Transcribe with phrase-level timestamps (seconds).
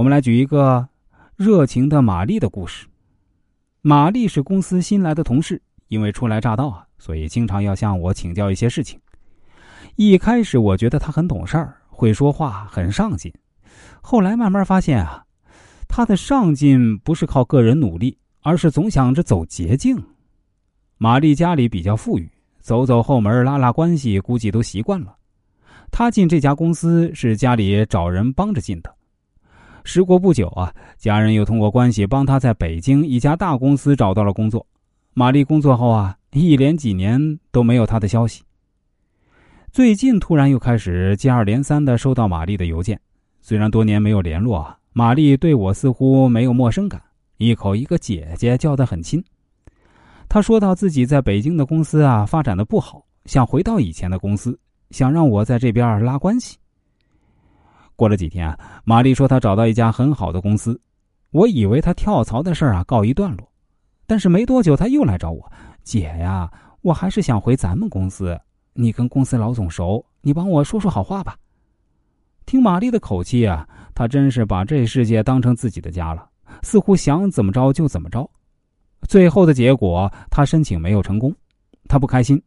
[0.00, 0.88] 我们来举一个
[1.36, 2.86] 热情的玛丽的故事。
[3.82, 8.98] 玛丽是公司新来的同事，因为初来乍到啊，所以经常要向我请教一些事情。
[9.96, 13.30] 一开始我觉得她很懂事儿，会说话，很上进。
[14.00, 15.22] 后来慢慢发现啊，
[15.86, 20.02] 她的上进不是靠个人努力，而是总想着走捷径。
[20.96, 22.26] 玛丽家里比较富裕，
[22.58, 25.14] 走走后门拉拉关系，估计都习惯了。
[25.90, 28.94] 她进这家公司是家里找人帮着进的。
[29.84, 34.64] 时过不久啊，家人又通过关系帮他在北京一家大公司找到了工作。
[35.12, 38.42] 玛丽工作后啊，一连几年都没有她的消息。
[39.72, 43.00] 最近突然又开始接二连三的收到玛丽的邮件，
[43.40, 47.00] 虽然多年没有联络，玛丽对我似乎没有陌生感，
[47.38, 49.22] 一口一个姐姐叫得很亲。
[50.28, 54.58] 她说到自己在北京的公司啊发展的不好，想回到以前的公司，
[54.90, 56.56] 想让我在这边拉关系。
[58.00, 60.80] 过了几天，玛丽说她找到一家很好的公司，
[61.32, 63.46] 我以为她跳槽的事儿啊告一段落，
[64.06, 68.40] 但是没多久她又来找我，姐呀，我还是想回咱们公司。
[68.72, 71.36] 你跟公司老总熟，你帮我说说好话吧。
[72.46, 76.26] 听玛丽的口气啊，她真是把这世界当成自己的家了，
[76.62, 78.26] 似乎想怎么着就怎么着。
[79.06, 81.36] 最后的结果，她申请没有成功，
[81.86, 82.42] 她不开心，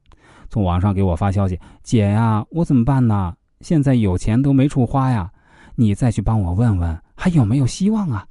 [0.50, 3.36] 从网上给我发消息：“姐呀，我怎么办呢？
[3.62, 5.32] 现在有钱都没处花呀，
[5.76, 8.26] 你再去帮我问问，还有没有希望啊？”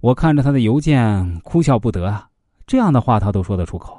[0.00, 2.28] 我看着他的邮件，哭笑不得啊，
[2.66, 3.98] 这样的话他都说得出口。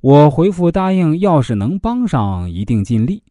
[0.00, 3.22] 我回复答应，要是能帮上，一定尽力。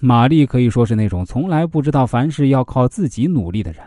[0.00, 3.82] 玛丽可以说是那种从来不知道凡事要靠自己努力的人。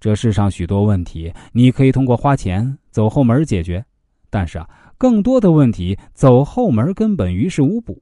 [0.00, 3.84] 这世上许多问题，你可以通过花钱走后门解决，
[4.30, 8.00] 但是啊，更多的问题走后门根本于事无补。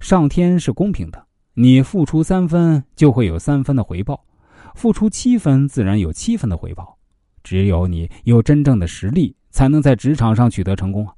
[0.00, 4.24] 上天是公平的，你付出三分就会有三分的回报，
[4.74, 6.98] 付出七分自然有七分的回报。
[7.44, 11.14] 只有你有真正的实力，才能在职场上取得成功啊。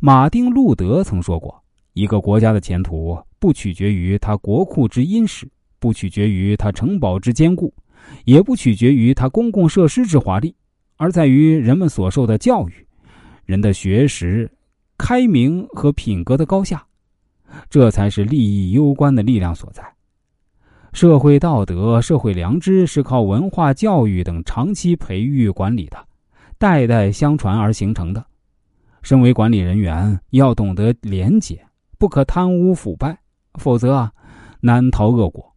[0.00, 1.62] 马丁·路德曾说过
[1.94, 5.48] ：“一个国家的前途不取决于它国库之殷实，
[5.78, 7.72] 不取决于它城堡之坚固，
[8.24, 10.54] 也不取决于它公共设施之华丽，
[10.96, 12.86] 而在于人们所受的教育、
[13.46, 14.50] 人的学识、
[14.98, 16.84] 开明和品格的高下。
[17.68, 19.82] 这才是利益攸关的力量所在。
[20.92, 25.98] 社会道德、社会良知是靠文化教育等长期培育管理的，
[26.56, 28.24] 代代相传而形成的。”
[29.02, 31.62] 身为管理人员，要懂得廉洁，
[31.98, 33.18] 不可贪污腐败，
[33.54, 34.12] 否则啊，
[34.60, 35.52] 难逃恶果。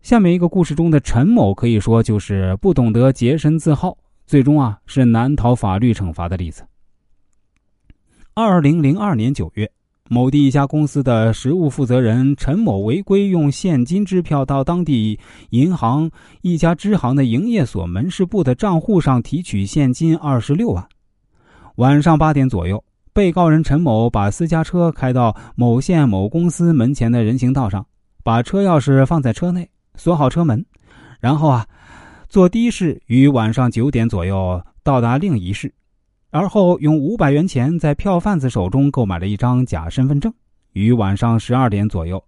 [0.00, 6.62] 下面一个故事中的陈某，可以说就是不懂得洁身自好，最终啊是难逃法律惩罚的例子。
[8.34, 9.68] 二零零二年九月，
[10.10, 16.10] 某地一家公司的实务负责人陈某违规用现金支票到当地银行
[16.42, 20.86] 一家支行的营业所门市部的账户上提取现金二十六万。
[21.76, 22.84] 晚上八点左右，
[23.14, 27.84] 被告人陈某把私家车开到某县某公司门前的人行道上，
[28.22, 30.62] 把车钥匙放在车内，锁好车门，
[31.18, 31.66] 然后啊，
[32.28, 35.72] 坐的士于晚上九点左右到达另一市，
[36.34, 40.34] 而后用五百元钱在票贩子手中购买了一张假身份证，
[40.72, 42.20] 于晚上十二点左右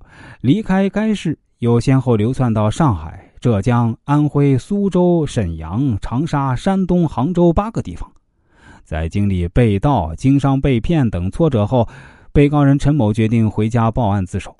[0.43, 8.09] 离开该市，又先后流窜到上海、浙江、安徽、苏州、沈阳、长沙、山东、杭州八个地方。
[8.85, 11.89] 在经历被盗、经商被骗等挫折后，
[12.33, 14.57] 被告人陈某决定回家报案自首。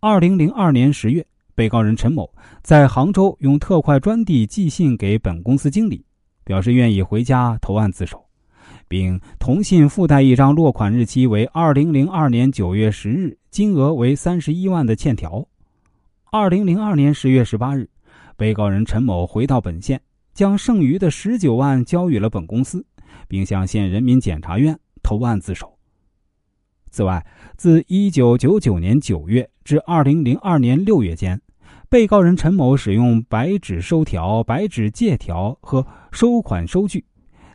[0.00, 2.30] 二零零二年十月，被告人陈某
[2.62, 6.04] 在杭州用特快专递寄信给本公司经理，
[6.44, 8.25] 表示愿意回家投案自首，
[8.88, 15.46] 并同信附带一张落款日期为二零零二年九月十日、金额为三十一万的欠条。
[16.30, 17.88] 二零零二年十月十八日，
[18.36, 20.00] 被告人陈某回到本县，
[20.34, 22.84] 将剩余的十九万交予了本公司。
[23.28, 25.72] 并向县人民检察院投案自首。
[26.90, 27.24] 此外，
[27.56, 31.40] 自1999年9月至2002年6月间，
[31.88, 37.04] 被告人陈某使用白纸收条、白纸借条和收款收据，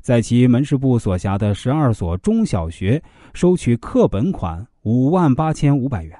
[0.01, 3.01] 在其门市部所辖的十二所中小学
[3.33, 6.17] 收取课本款五万八千五百元，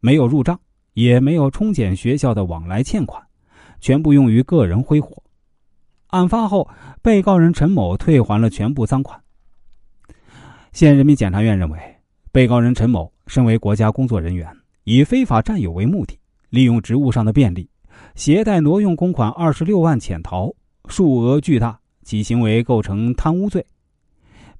[0.00, 0.58] 没有入账，
[0.94, 3.22] 也没有冲减学校的往来欠款，
[3.80, 5.22] 全部用于个人挥霍。
[6.08, 6.68] 案发后，
[7.00, 9.18] 被告人陈某退还了全部赃款。
[10.72, 11.78] 县人民检察院认为，
[12.32, 14.52] 被告人陈某身为国家工作人员，
[14.82, 16.18] 以非法占有为目的，
[16.50, 17.70] 利用职务上的便利，
[18.16, 20.52] 携带挪用公款二十六万潜逃，
[20.88, 23.64] 数额巨大，其行为构成贪污罪。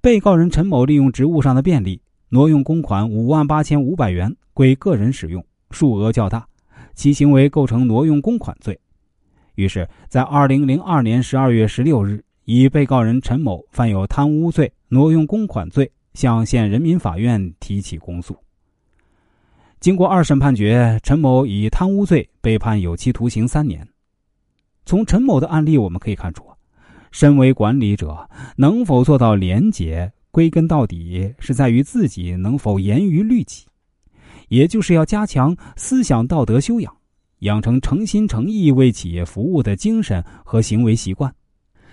[0.00, 6.46] 被告人陈某利用职务上的便利，挪用公款五万八千五百元归个人使用，数额较大，
[6.94, 8.78] 其行为构成挪用公款罪。
[9.54, 18.36] 于是，在二零零二年十二月十六日，以被告人陈某犯有贪污罪、挪用公款罪，向县人民法院提起公诉。
[19.78, 23.86] 经过二审判决，陈某以贪污罪被判有期徒刑三年。
[24.84, 26.44] 从陈某的案例我们可以看出，
[27.12, 33.64] 身为管理者能否做到廉洁，归根到底是在于自己能否严于律己，
[34.48, 36.92] 也就是要加强思想道德修养。
[37.40, 41.34] 养成诚心诚意为企业服务的精神和行为习惯，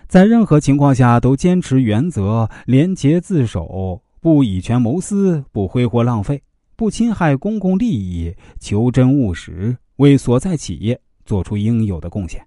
[0.07, 6.39] 在任何情况下都坚持原则，廉洁自守，不以权谋私，不挥霍浪费，
[6.75, 12.39] 不侵害公共利益，求真务实，为所在企业做出应有的贡献。